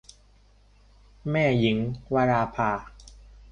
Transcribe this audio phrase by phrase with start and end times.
[1.31, 1.77] แม่หญิง-
[2.13, 2.71] วราภา